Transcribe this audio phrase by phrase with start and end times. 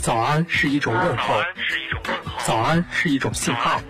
[0.00, 1.34] 早安是一种问候，
[2.44, 3.80] 早安是一种信号，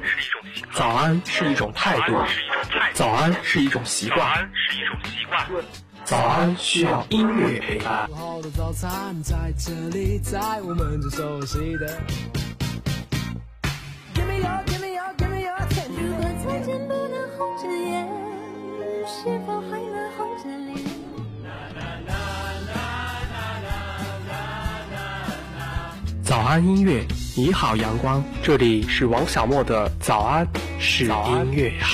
[0.73, 2.15] 早安是一种态度，
[2.93, 4.49] 早安是一种习惯，
[6.05, 8.09] 早安需要音乐陪伴。
[8.53, 12.44] 早安在这里，在我们最熟悉的。
[26.55, 27.05] 安音乐，
[27.35, 30.47] 你好阳光，这里是王小莫的早安
[30.79, 31.87] 是音乐呀。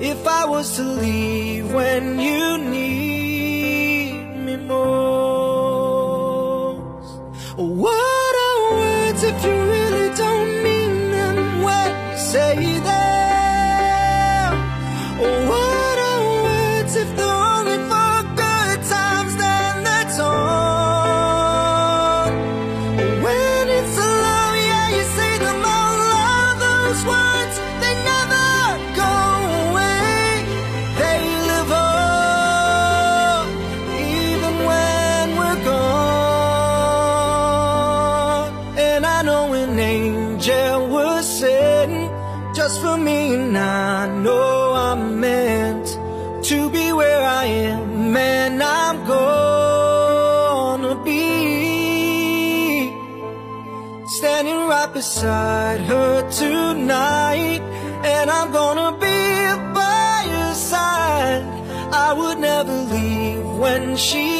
[0.00, 5.05] If I was to leave when you need me most?
[55.16, 57.62] Beside her tonight,
[58.04, 59.18] and I'm gonna be
[59.72, 61.42] by your side.
[61.90, 64.35] I would never leave when she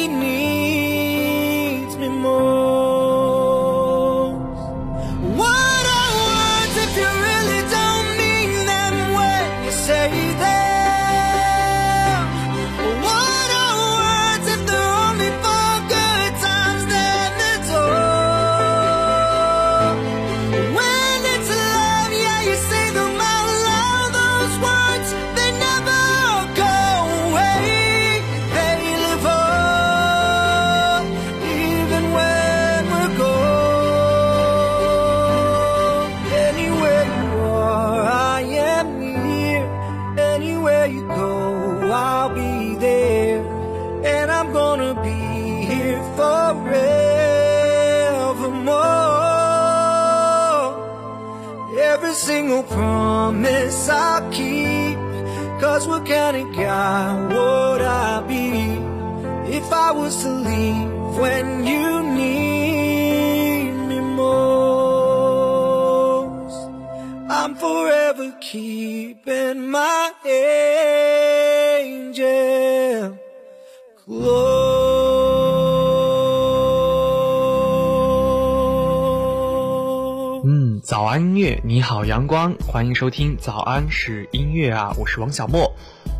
[81.67, 85.69] 你好阳光，欢迎收听早安是音乐啊，我是王小莫。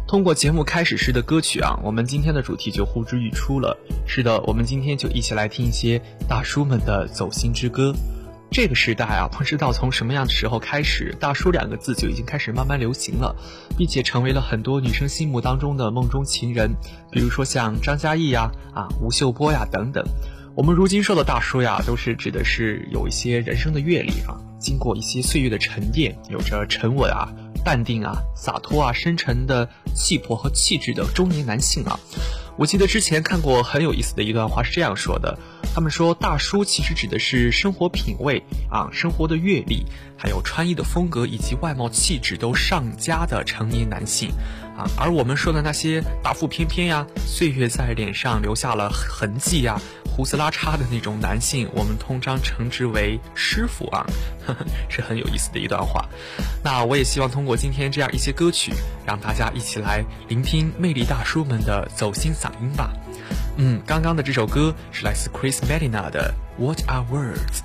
[0.06, 3.78] 通过节目开始时的歌曲啊，我们今天的主题就呼之欲出了。
[4.06, 7.96] 是的，我们今天就一起来听一些大叔们的走心之歌。
[8.52, 13.34] 这个时代啊，不知道从什么样的时候开始，“大叔”两个字就已经开始慢慢流行了，
[13.78, 16.74] 并且成为了很多女生心目当中的梦中情人。
[17.10, 20.04] 比如说像张嘉译呀、啊吴秀波呀等等。
[20.58, 27.30] 我们如今说的大叔呀，都是指的是有一些人生的阅历啊，经过一些岁月的沉淀，有着沉稳啊、
[27.64, 32.00] 淡定啊、洒脱啊、深沉的气魄和气质的中年男性啊。
[32.58, 35.38] 我记得之前看过很有意思的一段话是这样说的：
[35.76, 39.86] 他们说大叔其实指的是生活品味啊、生活的阅历，
[40.18, 44.32] 还有穿衣的风格以及外貌气质都上佳的成年男性
[44.76, 44.90] 啊。
[44.98, 49.80] 而我们说的那些大腹翩翩呀、岁月在脸上留下了痕迹呀、
[50.18, 54.04] 胡子拉碴的那种男性，我们通常称之为师傅啊，
[54.48, 56.04] 呵 呵是很有意思的一段话。
[56.64, 58.74] 那我也希望通过今天这样一些歌曲，
[59.06, 62.92] 让大家一起来聆听魅力大叔们的走心嗓音吧。
[63.58, 67.62] 嗯，刚刚的这首歌是来自 Chris Medina 的 What Are Words？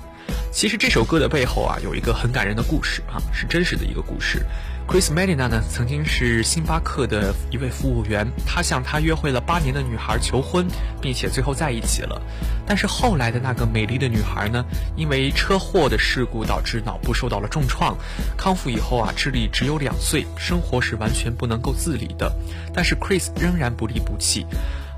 [0.51, 4.45] 其实这首歌的背后啊，有一个很感人的故事啊，是真实的一个故事。
[4.85, 10.67] Chris Medina 呢，曾经是星巴克的一位服务员，他向他约会了八年的女孩求婚，
[11.01, 12.21] 并且最后在一起了。
[12.65, 14.63] 但是后来的那个美丽的女孩呢，
[14.95, 17.97] 因为车祸的事故导致脑部受到了重创，
[18.37, 22.31] 康复以后啊，智力只有两岁，生活是完全不能够自理的。
[22.71, 24.45] 但是 Chris 仍然不离不弃。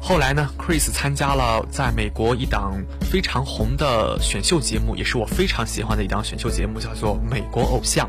[0.07, 8.07] 后来呢，Chris 参加了在美国一档非常红的选秀节目，也是我非常喜欢的一档选秀节目，叫做《美国偶像》，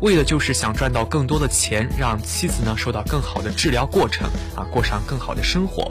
[0.00, 4.26] 为的就是想赚到更多的钱，让妻子呢受到更好的治疗过程
[4.56, 5.90] 啊，过上更好的生活。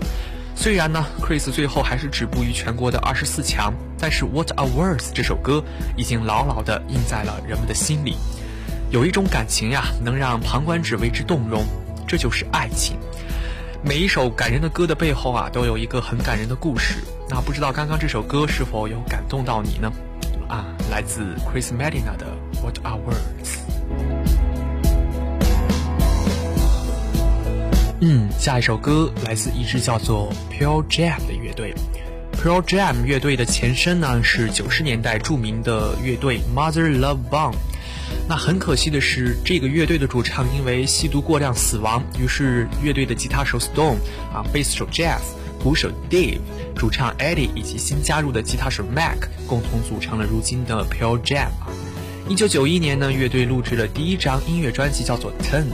[0.56, 5.64] 虽然呢，Chris 最后还是止步于全国的二十四强，但是《What a Words》这首歌
[5.96, 8.16] 已经牢牢地印在了人们的心里。
[8.90, 11.64] 有一种感情呀，能让旁观者为之动容，
[12.08, 12.98] 这就是爱情。
[13.86, 17.04] 每一首感人的歌的背后啊，都有一个很感人的故事。
[17.30, 19.92] 那不知道刚刚这首歌是否有感动到你呢？
[20.48, 22.26] 啊，来自 Chris Medina 的
[22.62, 23.58] What Are Words。
[28.00, 31.76] 嗯，下一首歌来自一支叫做 Pure Jam 的乐队。
[32.42, 37.56] Pearl Jam 乐队的前身呢是九十年代著名的乐队 Mother Love Bone。
[38.27, 43.98] 那很可惜的是，这个乐队的主唱因为吸毒过量死亡，于是乐队的吉他手 Stone
[44.33, 45.19] 啊，贝斯手 Jeff，
[45.62, 46.39] 鼓手 Dave，
[46.75, 51.68] 主唱 Eddie 以及新加入的吉他手 Mac 共同组成了如今的 Pearl Jam 啊。
[52.30, 55.65] 一九九一年呢，乐队录制了第一张音乐专辑，叫做 Ten。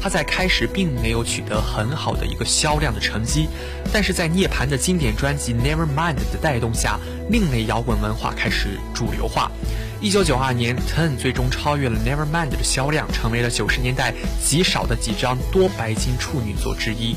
[0.00, 3.48] 它在开始并没有取得很好的一个销量的成绩，
[3.92, 9.50] 但是在涅槃的经典专辑 Nevermind 的带动下，另类摇滚文化开始主流化。
[9.98, 14.12] 一九九二年，Ten 最终超越了 Nevermind 的销量，成为了九十年代
[14.44, 17.16] 极少的几张多白金处女作之一。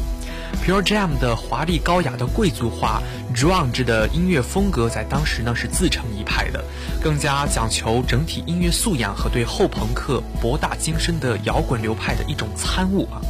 [0.66, 3.04] Pure Jam 的华丽高雅的贵族化
[3.36, 6.64] d r u n g e 的音乐风格，在当时呢是自成一派的，
[7.04, 13.22] 更加讲求整体音乐素养和对后朋克博大精深的摇滚流派的一种参悟啊。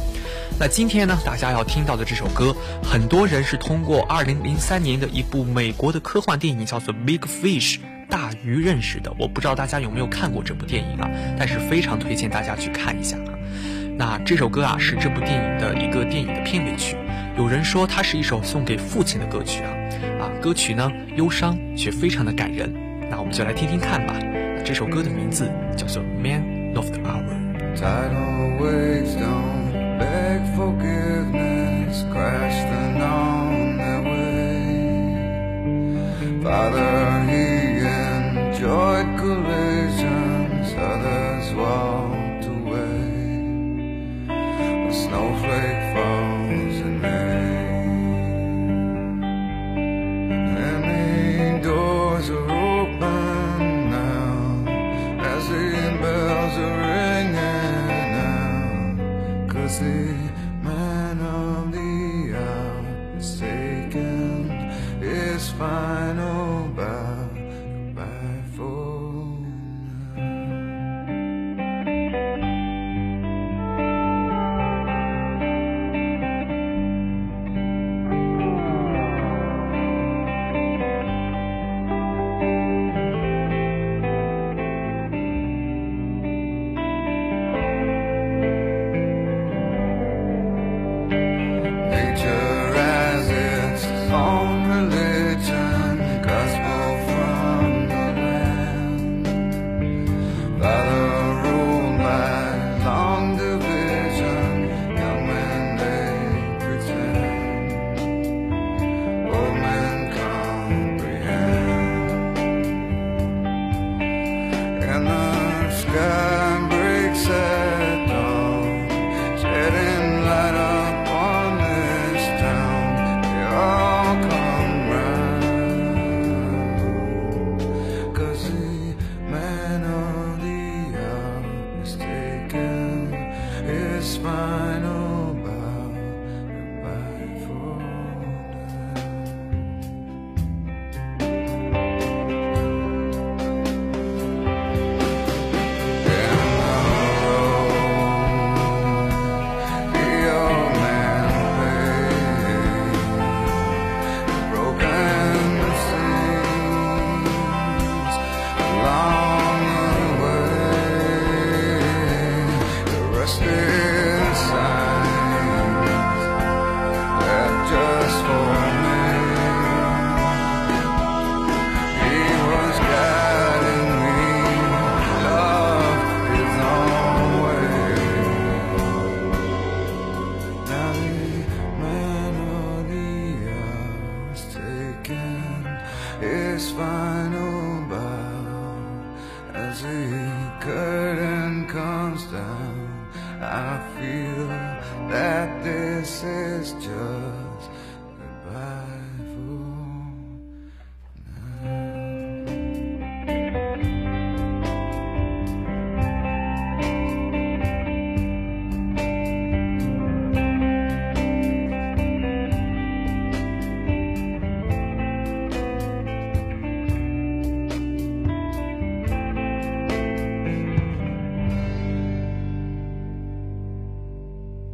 [0.58, 7.78] 那今天呢，大家要听到的这首歌，很多人是通过二零零三年的一部美国的科幻电影叫做《Big Fish》。
[8.10, 11.08] 大鱼认识的，我不知道大家有没有看过这部电影啊，
[11.38, 13.32] 但是非常推荐大家去看一下啊。
[13.96, 16.96] 那这首歌啊是这部电影的一个电影的片尾曲，
[17.38, 19.70] 有人说它是一首送给父亲的歌曲啊，
[20.20, 22.72] 啊，歌曲呢忧伤却非常的感人，
[23.08, 24.14] 那我们就来听听看吧。
[24.64, 27.22] 这首歌的名字叫做《Man of the Hour》。
[38.70, 43.48] Enjoyed collisions, others walked away.
[44.28, 46.29] A snowflake falls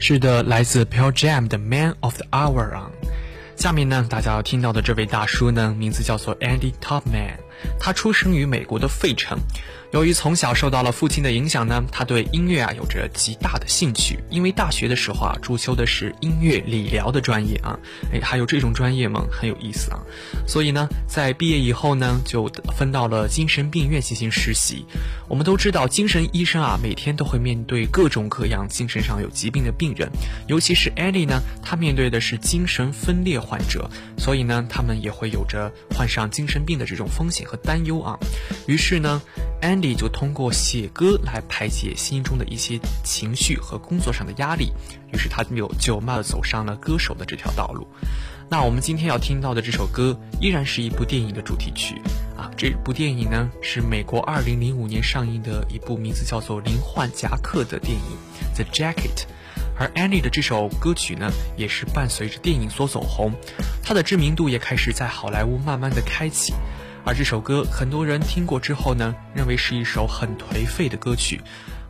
[0.08, 2.88] 是的，来自 Pearl Jam 的 Man of the Hour 啊。
[3.56, 7.34] 下面呢，大家要听到的这位大叔呢，名字叫做 Andy Topman，
[7.78, 9.38] 他出生于美国的费城。
[9.92, 14.18] 由于从小受到了父亲的影响呢，他对音乐啊有着极大的兴趣。
[14.28, 17.78] 因为大学的时候啊，主修的是音乐理疗的专业啊，
[18.12, 19.24] 哎，还有这种专业吗？
[19.30, 20.00] 很有意思啊。
[20.46, 24.84] 所以呢，在毕业以后呢，就分到了精神病院进行实习。
[25.28, 30.10] 我们都知道，精神医生啊，每天都会面对各种各样精神上有疾病的病人，
[30.48, 38.18] 尤其是 Andy 呢，他面对的是精神分裂患者，所以呢，他们也会有着患上精神病的这种风险和担忧啊。
[38.66, 39.22] 于是呢
[39.62, 44.72] ，Andy 就通过写歌来排解心中的一些情绪和工作上的压力，
[45.12, 47.86] 于是他就就慢走上了歌手的这条道路。
[48.48, 52.00] 那我们今天要听到的这首歌，依然是一部电影的主题曲
[52.36, 52.50] 啊。
[52.56, 58.00] 这部电影呢，是美国2005年上映的一部名字叫做《灵幻夹克》的电影
[58.56, 59.14] 《The Jacket》。
[59.78, 63.34] 而 Annie 的这首歌曲呢，也是伴随着电影所走红，
[63.82, 66.54] 她的知名度也开始在好莱坞慢慢的开启。
[67.06, 71.40] 而这首歌，很多人听过之后呢，认为是一首很颓废的歌曲，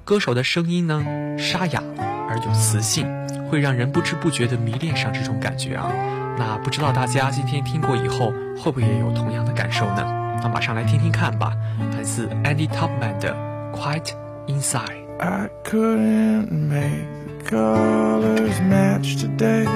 [0.04, 1.02] 歌手的声音呢
[1.38, 1.82] 沙哑
[2.28, 3.06] 而有磁性，
[3.48, 5.90] 会让人不知不觉的迷恋上这种感觉啊。
[6.38, 10.04] 那不知道大家今天听过以后，会不会也有同样的感受呢？
[10.42, 11.54] 那马上来听听看吧，
[11.96, 13.34] 来自 Andy Topman 的
[13.74, 14.10] 《Quiet
[14.46, 14.84] Inside》。
[15.18, 17.06] I couldn't make
[17.48, 19.66] the colors match today.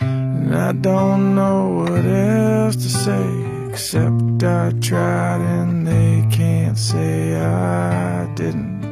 [0.00, 3.26] And I don't know what else to say,
[3.74, 8.84] except I tried and they can't say I didn't.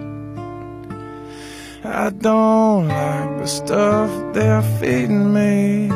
[1.84, 5.88] I don't like the stuff they're feeding me.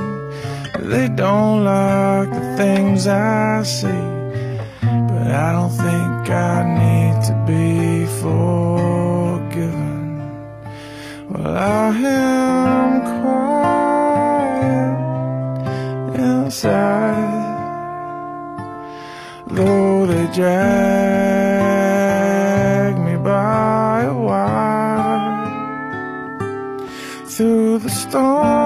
[0.79, 4.05] They don't like the things I see.
[5.09, 9.97] But I don't think I need to be forgiven.
[11.29, 13.56] Well, I am quiet
[20.37, 20.45] drag
[22.99, 25.57] me by a wire
[27.25, 28.66] through the storm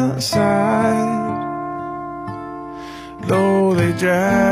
[0.00, 1.36] inside,
[3.20, 4.49] though they drag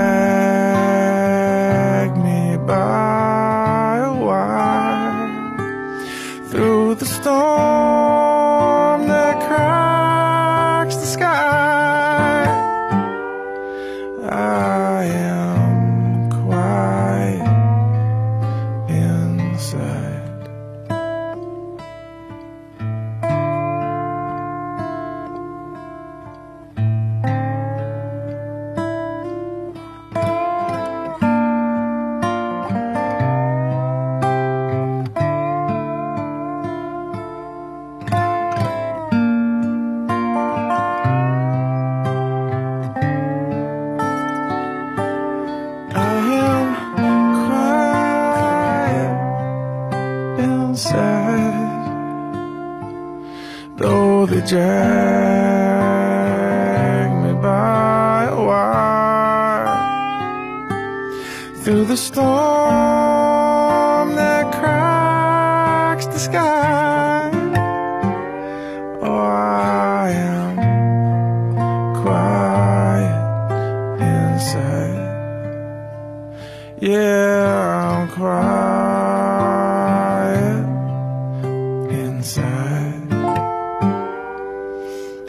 [82.27, 83.11] inside.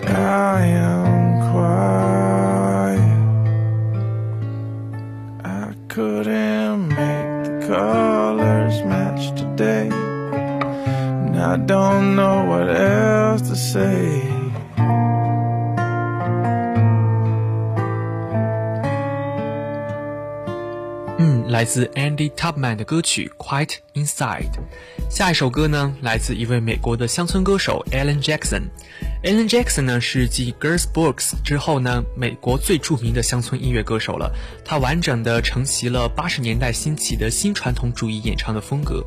[0.07, 3.00] I am quiet.
[5.45, 9.88] I couldn't make the colors match today.
[9.91, 14.23] And I don't know what else to say.
[21.17, 24.50] 嗯，来自 Andy Tubman 的歌曲《Quiet Inside》。
[25.10, 28.62] 下一首歌呢，来自一位美国的乡村歌手 Alan Jackson。
[29.22, 34.34] Alan Jackson 呢是继 Girls Brooks 之后呢，美国最著名的乡村音乐歌手了。
[34.64, 39.06] 他完整的承袭了八十年代兴起的新传统主义演唱的风格。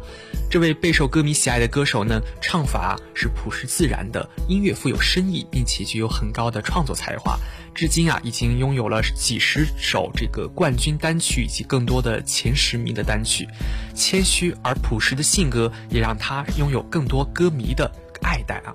[0.50, 7.38] 这位备受歌迷喜爱的歌手呢，唱法是朴实自然的，音乐富有深意，并且具有很高的创作才华。
[7.74, 13.48] 至今啊，已经拥有了几十首这个冠军单曲以及更多的前十名的单曲。
[13.94, 17.90] 谦虚而朴实的性格，也让他拥有更多歌迷的
[18.20, 18.74] 爱戴啊。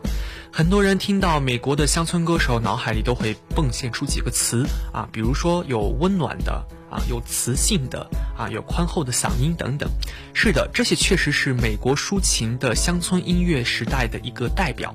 [0.52, 9.88] 很多人听到美国的乡村歌手，脑海里都会迸现出几个词啊，比如说有温暖的啊，有磁性的啊，有宽厚的嗓音等等。
[10.34, 14.94] 是的，这些确实是美国抒情的乡村音乐时代的一个代表。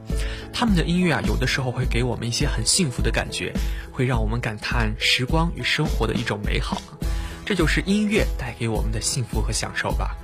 [0.52, 3.52] 他们的音乐啊，有的时候会给我们一些很幸福的感觉，
[3.92, 6.82] 会让我们感叹时光与生活的一种美好。
[7.44, 10.16] 这就是音乐带给我们的幸福和享受吧。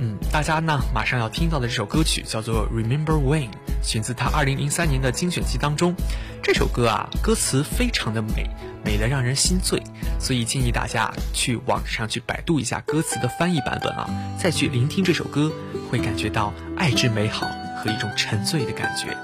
[0.00, 3.48] 嗯，大家呢马上要听到的这首歌曲叫做《Remember When》，
[3.82, 5.94] 选自他2003年的精选集当中。
[6.40, 8.48] 这首歌啊，歌词非常的美，
[8.84, 9.82] 美得让人心醉，
[10.20, 14.08] 所以建议大家去网上去百度一下歌词的翻译版本啊，
[14.38, 15.50] 再去聆听这首歌，
[15.90, 17.48] 会感觉到爱之美好
[17.82, 19.16] 和一种沉醉的感觉。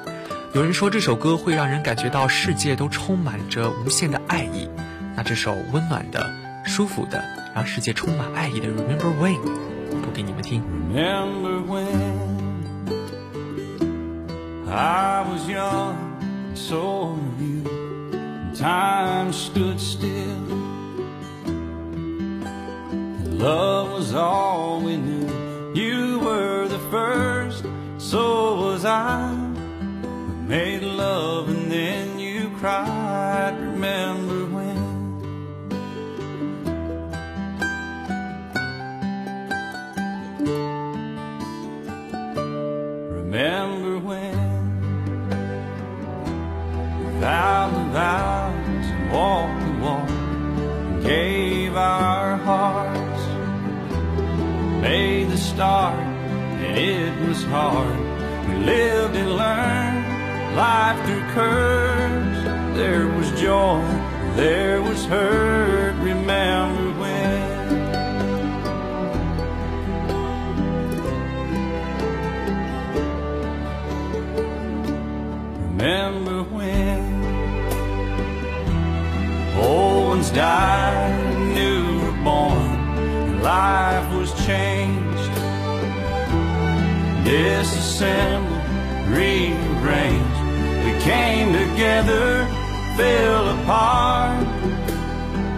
[0.55, 4.69] 有人说这首歌会让人感觉到世界都充满着无限的爱意，
[5.15, 6.29] 那这首温暖的、
[6.67, 7.23] 舒服的，
[7.55, 9.37] 让世界充满爱意的《Remember When》。
[10.14, 10.62] 播给你们听。
[10.94, 12.30] Remember when
[14.68, 17.64] I was young, and so were you.
[18.14, 20.10] and Time stood still.
[21.46, 25.28] and Love was all we knew.
[25.74, 27.64] You were the first,
[27.98, 29.32] so was I.
[30.04, 33.56] We made love and then you cried.
[33.60, 34.46] Remember
[43.45, 44.37] Remember when
[46.99, 53.23] we vowed the vows and walked the walk and gave our hearts,
[54.81, 57.99] made the start, and it was hard.
[58.49, 62.45] We lived and learned life through curves.
[62.79, 63.85] There was joy,
[64.37, 65.84] there was hurt.
[80.35, 85.31] Died, new born, and life was changed.
[87.25, 88.61] Disassembled,
[89.09, 90.41] rearranged.
[90.85, 92.47] We came together,
[92.97, 94.45] fell apart,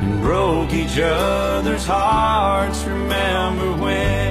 [0.03, 2.85] and broke each other's hearts.
[2.85, 4.26] Remember when?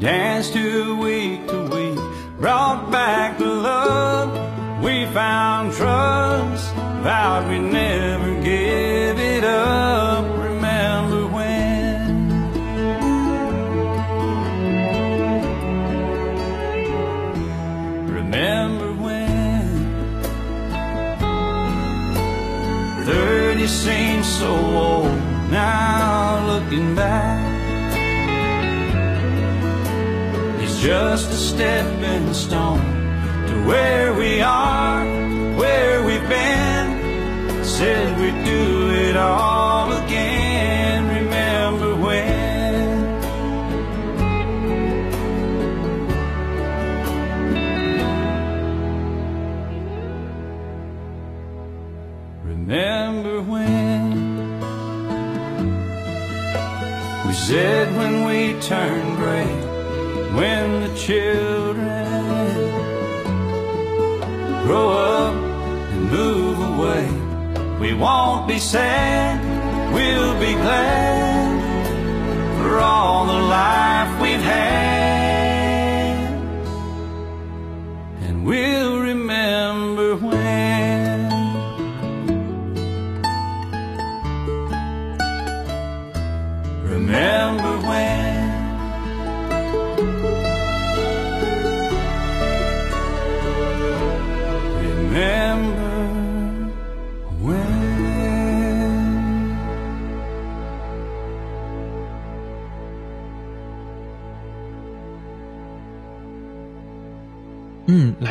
[0.00, 1.98] Danced to week to week,
[2.38, 4.82] brought back the love.
[4.82, 7.99] We found trust, vowed we'd never
[30.80, 32.80] just a stepping stone
[33.46, 35.04] to where we are,
[35.56, 37.62] where we've been.
[37.62, 41.06] Said we'd do it all again.
[41.06, 43.20] Remember when?
[52.42, 54.60] Remember when
[57.26, 59.46] we said when we turn gray,
[60.34, 60.69] when
[61.10, 62.54] children.
[64.64, 65.34] Grow up
[65.92, 67.04] and move away,
[67.80, 69.34] we won't be sad,
[69.92, 71.50] we'll be glad
[72.58, 74.89] for all the life we've had,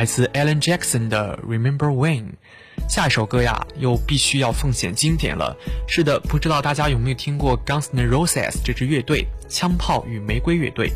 [0.00, 2.22] 来自 Alan Jackson 的《Remember When》。
[2.88, 5.54] 下一首歌呀，又必须要奉献经典了。
[5.86, 10.90] 是的，不知道大家有没有听过 Guns N' Roses 这支乐队——枪炮与玫瑰乐队。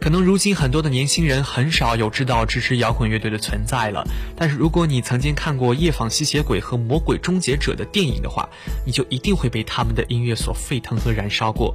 [0.00, 4.06] 可能如今很多的年轻人很少有知道这支摇滚乐队的存在了，
[4.36, 8.48] 但是如果你曾经看过《夜访吸血鬼》和《魔鬼终结者》的电影的话，
[8.86, 11.74] 你就一定会被他们的音乐所沸腾和燃烧过。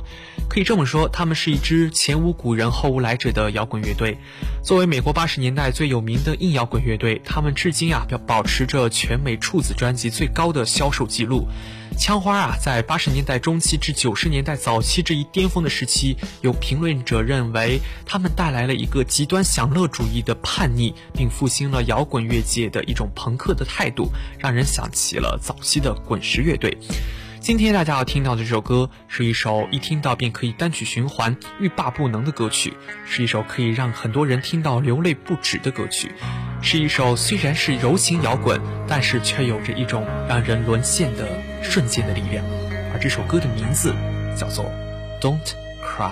[0.50, 4.18] 可以这么说，他们是一支前无古人后无来者的摇滚乐队。
[4.64, 11.46] 作为美国八十年代最有名的硬摇滚乐队，他们至今啊，要保持着全美处子专辑最高的销售记录。
[11.96, 17.80] 枪花啊，在八十年代中期至九十年代早期这一巅峰的时期，有评论者认为
[18.14, 26.78] 他们带来了一个极端享乐主义的叛逆，并复兴了摇滚乐界的一种朋克的态度，让人想起了早期的滚石乐队。
[27.40, 36.12] 今天大家要听到的这首歌，是一首一听到便可以单曲循环、欲罢不能的歌曲，是一首可以让很多人听到流泪不止的歌曲，
[36.62, 41.28] 是一首虽然是柔情摇滚，但是却有着一种让人沦陷的
[41.64, 42.46] 瞬间的力量。
[42.94, 43.92] 而这首歌的名字
[44.38, 44.66] 叫做
[45.20, 45.40] 《Don't
[45.84, 46.12] Cry》。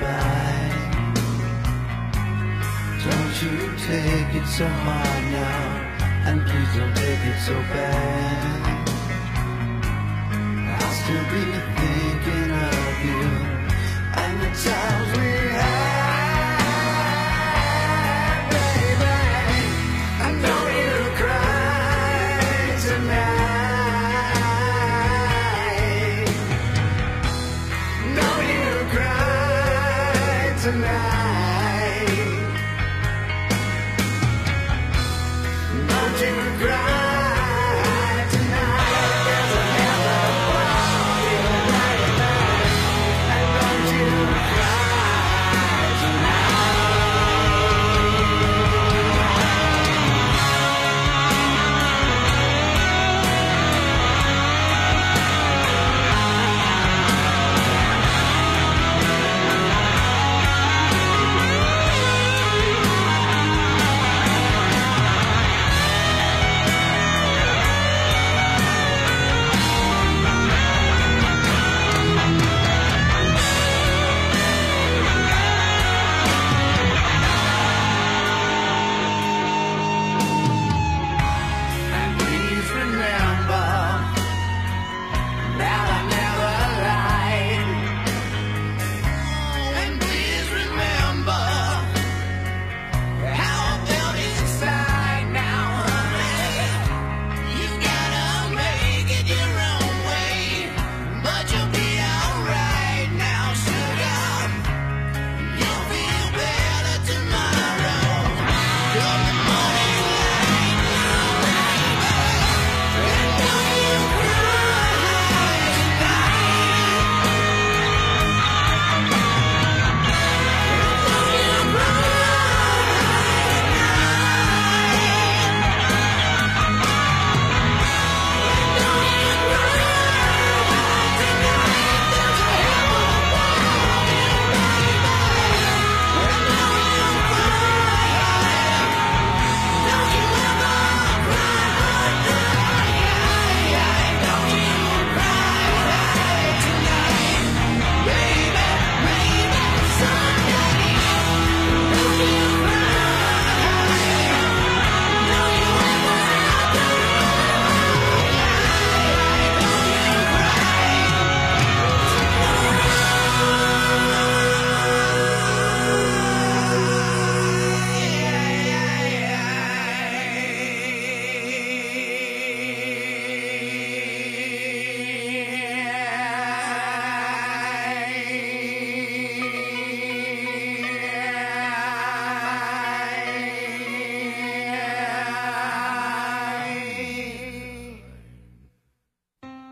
[0.00, 0.70] goodbye.
[3.04, 8.60] Don't you take it so hard now, and please don't take it so bad.
[10.80, 11.44] I'll still be
[11.78, 13.24] thinking of you
[14.22, 15.09] and the times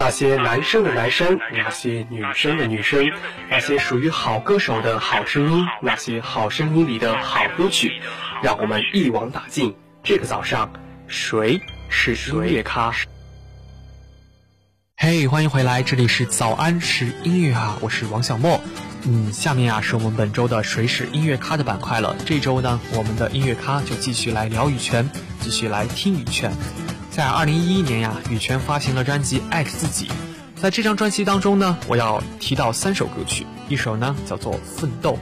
[0.09, 3.13] 那些男生的男生，那些女生的女生，
[3.51, 8.01] 那些属于好歌手的好声音，那些好声音里的好歌曲，
[8.43, 9.77] 让我们一网打尽。
[10.03, 10.73] 这个早上，
[11.09, 12.91] 谁是音乐咖？
[14.97, 18.63] 嘿欢迎回来，这里是早安是音乐啊，我是王小莫。
[19.05, 22.17] 嗯，下面啊是我们本周的谁是音乐咖的板块了。
[22.25, 26.51] 这周呢，我们的音乐咖就继续来聊羽泉，继续来听羽泉。
[27.19, 30.07] 在二零一一年呀，羽泉发行了专辑《爱自己》。
[30.55, 35.15] 在这张专辑当中呢，我要提到三首歌曲，一首呢叫做《奋斗》，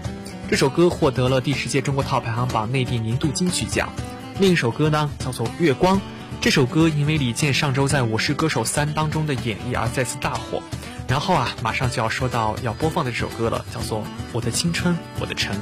[0.50, 3.88] 这首歌获得了第十届中国 TOP 排行榜内地年度金曲奖。
[4.38, 5.96] 另一首歌呢叫做《月光》，
[6.42, 10.62] 这首歌因为李健上周在《我是歌手三》当中的演绎而再次大火。
[11.08, 14.00] 然后啊，马上就要说到要播放的这首歌了，叫做
[14.32, 15.56] 《我的青春我的城》。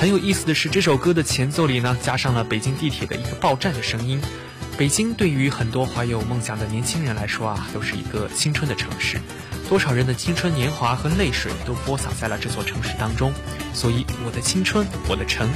[0.00, 4.18] 很有意思的是，这首歌的前奏里呢，加上了北京地铁的一个报站的声音。
[4.78, 9.20] 北京对于很多怀有梦想的年轻人来说啊，都是一个青春的城市，
[9.68, 13.32] 多少人的青春年华和泪水都播撒在了这座城市当中。
[13.74, 15.48] 所以，我的青春我的城，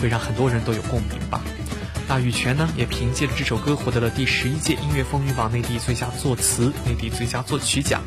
[0.00, 1.40] 会让很多人都有共鸣吧。
[2.08, 8.02] 那羽泉呢，也凭借着这首歌获得了第十一届音乐风云榜内地最佳作词、内地最佳作曲奖。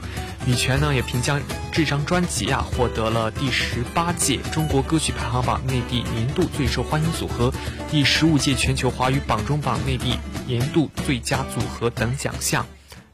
[0.45, 1.33] 羽泉呢，也凭借
[1.73, 7.53] 这张专辑啊，获得了第十八届中国歌曲排行榜内地年度最受欢迎组合、
[7.91, 10.17] 第十五届全球华语榜中榜内地
[10.49, 12.65] 年度最佳组合等奖项。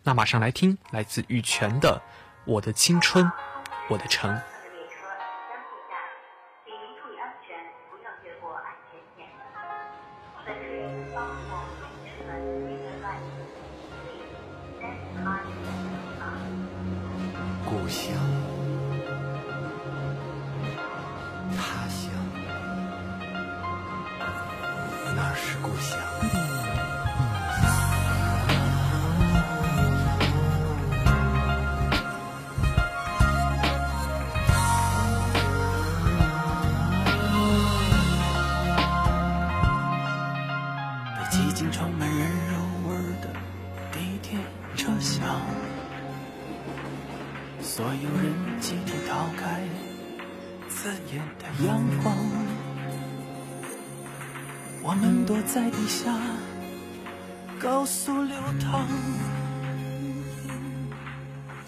[0.04, 2.02] 那马上来听来自羽泉的
[2.46, 3.30] 《我的青春，
[3.90, 4.34] 我的城》。
[17.66, 18.14] 故乡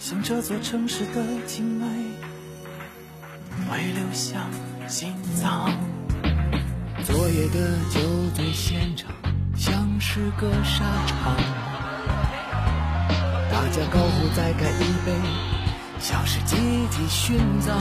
[0.10, 1.86] 像这座城市的静美
[3.70, 4.50] 会流向
[4.88, 5.70] 心脏。
[7.04, 8.00] 昨夜的酒
[8.34, 9.12] 醉现场
[9.58, 11.36] 像是个沙场，
[13.52, 15.12] 大家高呼再干一杯，
[16.00, 16.56] 像是集
[16.90, 17.78] 体殉葬。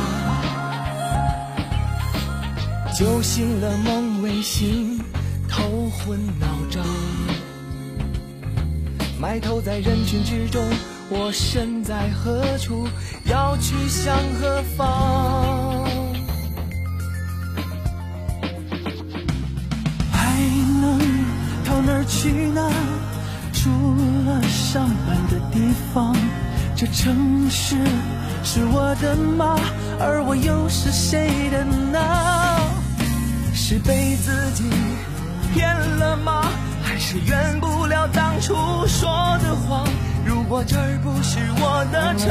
[2.92, 4.98] 酒醒了梦未醒，
[5.48, 6.84] 头昏脑胀，
[9.20, 10.60] 埋头在人群之中，
[11.08, 12.88] 我身在何处，
[13.24, 15.84] 要去向何方？
[20.10, 20.40] 还
[20.80, 20.98] 能
[21.64, 22.60] 到哪儿去呢？
[23.52, 23.70] 除
[24.26, 26.14] 了上班的地方，
[26.74, 27.76] 这城市
[28.42, 29.56] 是我的吗？
[30.00, 32.00] 而我又是谁的呢？
[33.54, 34.64] 是被自己
[35.54, 36.42] 骗了吗？
[36.82, 38.54] 还是圆不了当初
[38.88, 39.08] 说
[39.40, 39.86] 的谎？
[40.26, 42.28] 如果这儿不是我的城，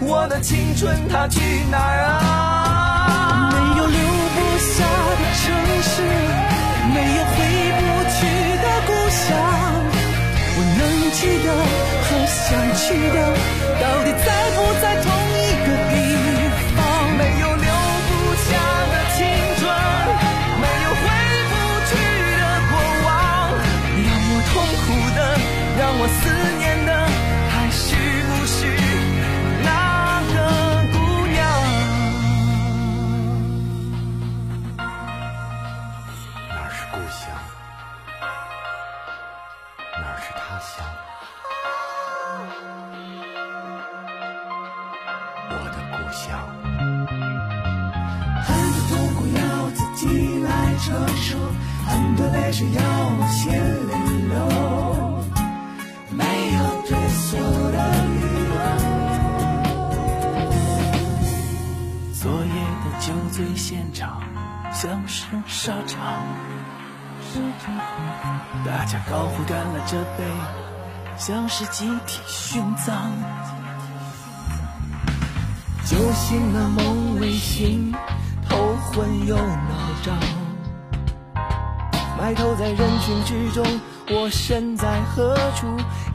[0.00, 3.50] 我的青春它去哪儿啊？
[3.50, 3.98] 没有留
[4.34, 4.86] 不下
[5.18, 5.42] 的城
[5.82, 5.92] 市，
[6.94, 7.36] 没有回
[7.78, 7.82] 不
[8.14, 8.16] 去
[8.62, 9.26] 的故乡。
[10.54, 10.80] 我能
[11.12, 11.46] 记得
[12.06, 12.40] 和想
[12.78, 13.18] 去的，
[13.82, 15.06] 到底在不在同
[69.92, 70.24] 这杯，
[71.18, 73.12] 像是集体殉葬。
[75.84, 77.92] 酒醒了梦未醒，
[78.48, 79.42] 头昏又脑
[80.02, 80.16] 胀，
[82.18, 83.62] 埋头在人群之中，
[84.08, 85.66] 我身在何处，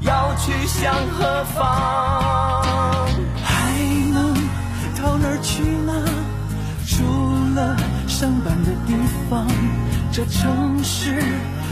[0.01, 3.07] 要去向何方？
[3.43, 3.77] 还
[4.11, 4.33] 能
[4.95, 5.93] 逃哪儿去呢？
[6.87, 7.03] 除
[7.53, 8.95] 了上班的地
[9.29, 9.45] 方，
[10.11, 11.21] 这城市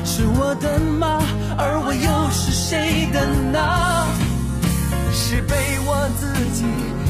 [0.05, 1.19] 是我的吗？
[1.57, 3.59] 而我又是谁的呢？
[5.11, 6.63] 是被我自己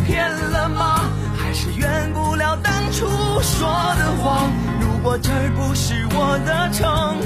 [0.07, 1.01] 骗了吗？
[1.37, 3.05] 还是圆不了当初
[3.41, 3.67] 说
[3.99, 4.49] 的谎？
[4.79, 7.17] 如果这儿不是我的城，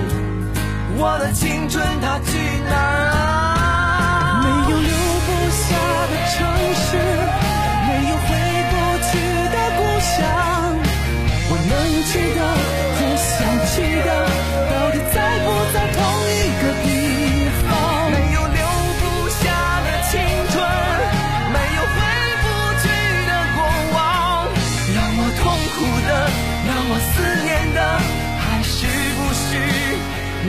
[0.97, 4.41] 我的青春它去哪儿啊？
[4.41, 4.89] 没有留
[5.23, 5.77] 不下
[6.09, 6.37] 的城
[6.73, 6.97] 市，
[7.87, 8.27] 没有回
[8.71, 8.73] 不
[9.05, 9.11] 去
[9.53, 10.17] 的故乡，
[11.51, 11.71] 我能
[12.09, 12.41] 去的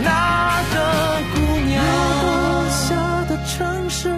[0.02, 0.76] 那个
[1.34, 1.36] 姑
[1.66, 1.70] 娘？
[1.84, 1.88] 留
[2.22, 2.26] 不
[2.70, 2.78] 下
[3.28, 4.08] 的城市，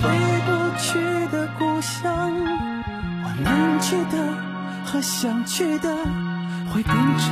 [0.00, 0.08] 回
[0.46, 0.98] 不去
[1.30, 2.04] 的故乡，
[3.24, 4.14] 我能去的
[4.84, 5.88] 和想去的，
[6.72, 7.28] 会变成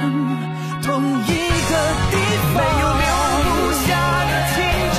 [0.82, 1.28] 同一
[1.68, 1.72] 个
[2.10, 2.16] 地
[2.52, 2.54] 方。
[2.54, 3.08] 没有留
[3.44, 3.88] 不下
[4.24, 4.56] 的青
[4.96, 4.98] 春，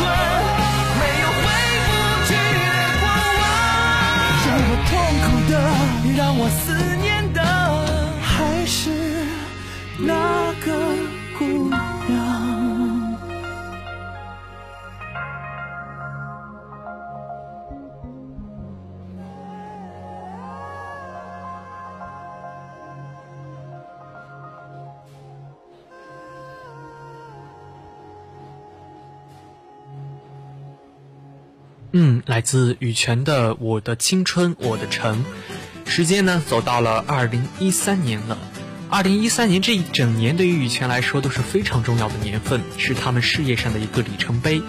[1.00, 1.44] 没有回
[1.88, 1.90] 不
[2.28, 2.30] 去
[2.64, 2.70] 的
[3.02, 3.04] 过
[3.40, 3.44] 往，
[4.46, 4.92] 让我痛
[5.24, 5.54] 苦的，
[6.18, 6.62] 让我思
[7.02, 7.40] 念的，
[8.22, 8.80] 还是
[10.00, 10.10] 那
[31.94, 35.26] 嗯，来自羽泉的《我的青春我的城》，
[35.90, 38.38] 时间呢走到了二零一三年了。
[38.90, 44.62] 二零一三年这一整年对于羽泉来说都是非常重要的年份，是他们事业上的一个里程碑。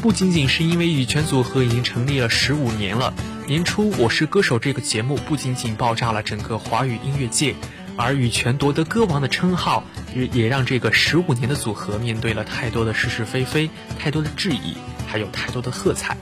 [0.00, 3.14] 不仅仅是因为羽泉组合已经成立了十五年了，
[3.48, 7.56] 年初《我是歌手》这个节目不仅仅爆炸了整个华语音乐界，
[7.96, 9.82] 而羽泉夺得歌王的称号，
[10.14, 13.68] 也也让这个十五年的组合面对了太多的是是非非、
[13.98, 14.76] 太多的质疑，
[15.08, 16.16] 还有太多的喝彩。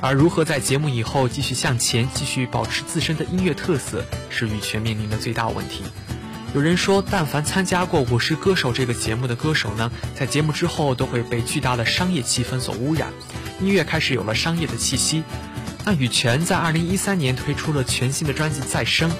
[0.00, 5.84] 而如何在节目以后继续向前，继续保持自身的音乐特色，是羽泉面临的最大问题。
[6.54, 13.12] 有人说，但凡参加过《我是歌手》这个节目的歌手呢，在节目之后都会被巨大的商业气氛所污染，
[13.60, 15.24] 音乐开始有了商业的气息。
[15.84, 19.10] 那羽泉在二零一三年推出了全新的专辑《再生》，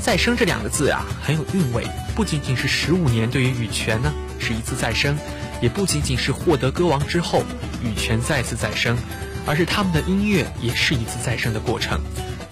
[0.00, 1.86] 再生这两个字啊，很有韵味。
[2.14, 5.16] 不仅仅是十五年对于羽泉呢是一次再生，
[5.60, 7.42] 也不仅仅是获得歌王之后
[7.82, 8.96] 羽泉再次再生。
[9.50, 12.00] 而是他们的音乐也是一次再生的过程，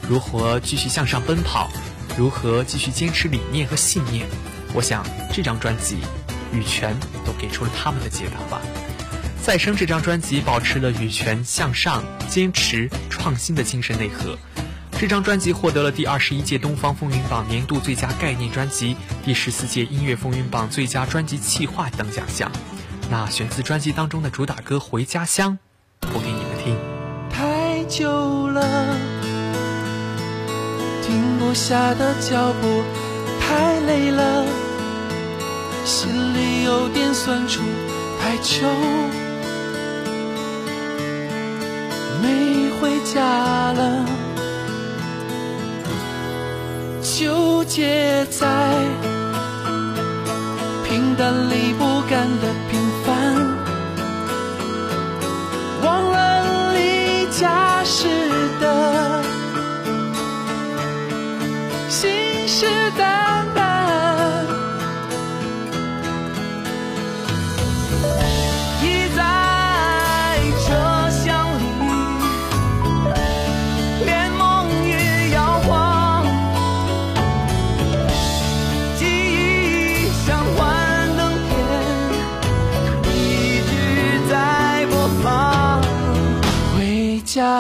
[0.09, 1.71] 如何继续向上奔跑，
[2.17, 4.27] 如何继续坚持理念和信念，
[4.75, 5.99] 我想这张专辑，
[6.53, 8.61] 羽泉都给出了他们的解答吧。
[9.41, 14.37] 再生这张专辑保持了羽泉向上、坚持、创新的精神内核。
[14.99, 22.51] 这张专辑获得了第二十一届东方风云榜年度最佳概念专辑、第十四届音乐风云榜最佳专辑企划等奖项。
[23.09, 25.57] 那选自专辑当中的主打歌《回家乡》，
[26.13, 26.38] 我给你。
[27.89, 28.61] 久了，
[31.03, 32.83] 停不下的脚步，
[33.41, 34.45] 太累了，
[35.87, 37.63] 心里有点酸楚，
[38.21, 38.69] 太久
[42.23, 44.05] 没回家了，
[47.03, 48.47] 纠结在
[50.85, 52.53] 平淡里不甘的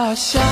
[0.09, 0.48] 回家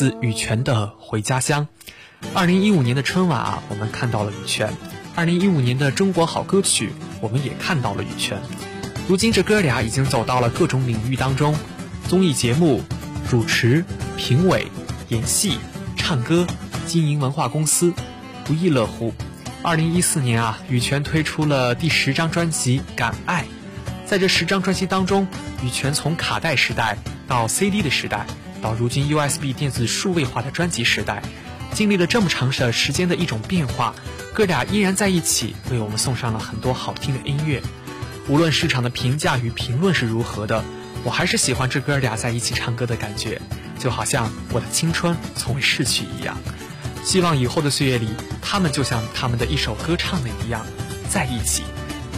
[0.00, 1.68] 自羽泉的《回家乡》。
[2.32, 4.70] 二零一五年的春晚啊，我们看到了羽泉；
[5.14, 8.40] 二零一五年的中国好歌曲，我们也看到了羽泉。
[9.06, 11.54] 如今这哥俩已经走到了各种领域当中，
[12.08, 12.82] 综艺节目、
[13.28, 13.84] 主持、
[14.16, 14.68] 评委、
[15.08, 15.58] 演戏、
[15.98, 16.46] 唱歌、
[16.86, 17.92] 经营文化公司，
[18.46, 19.12] 不亦乐乎。
[19.62, 23.42] 二零一四年啊，羽泉推出了第十张专辑《敢爱》。
[24.06, 25.28] 在这十张专辑当中，
[25.62, 26.96] 羽泉从卡带时代
[27.28, 28.24] 到 CD 的时代，
[28.60, 31.22] 到如今 USB 电子数位化的专辑时代，
[31.72, 33.94] 经历了这么长的时间的一种变化，
[34.34, 37.62] 哥俩依然在一起，为我们送上了很多好听的音乐。
[38.28, 40.62] 无论市场的评价与评论是如何的，
[41.02, 43.40] 我还是喜欢这哥俩在一起唱歌的感觉，
[43.78, 46.36] 就好像我的青春从未逝去一样。
[47.02, 48.08] 希望以后的岁月里，
[48.42, 50.66] 他们就像他们的一首歌唱的一样，
[51.08, 51.64] 在一起，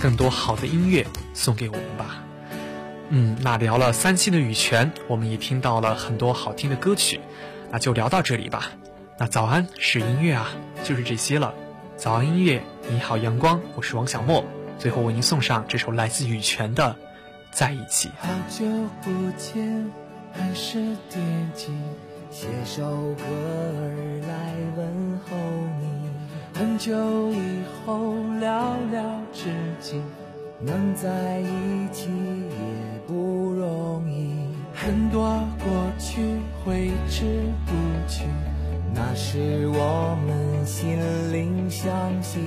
[0.03, 2.22] 更多好的音乐送给我们吧。
[3.15, 7.21] 嗯，那聊了三期的羽泉，我们也听到了很多好听的歌曲，
[7.71, 8.73] 那就聊到这里吧。
[9.19, 10.49] 那早安是音乐啊，
[10.83, 11.53] 就是这些了。
[11.95, 14.43] 早安音乐，你好阳光，我是王小莫。
[14.79, 16.85] 最后为您送上这首来自羽泉的
[17.51, 18.09] 《在一起》。
[18.19, 18.65] 好久
[19.03, 19.91] 不见，
[20.33, 21.71] 还是惦记，
[22.31, 25.37] 写首歌儿来问候
[25.83, 26.11] 你。
[26.55, 26.95] 很久
[27.33, 29.05] 以后寥寥
[29.35, 29.51] 知
[29.81, 30.01] 己，
[30.61, 34.33] 能在一起也不容易。
[34.75, 35.23] 很多
[35.63, 36.23] 过去
[36.65, 37.25] 挥之
[37.67, 37.73] 不
[38.09, 38.25] 去，
[38.95, 40.99] 那是我们心
[41.33, 41.91] 灵相
[42.23, 42.41] 惜。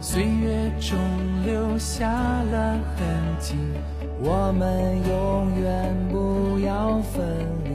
[0.00, 0.98] 岁月中
[1.44, 3.06] 留下了痕
[3.38, 3.54] 迹，
[4.22, 7.24] 我们永远不要分
[7.64, 7.70] 离。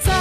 [0.00, 0.12] 在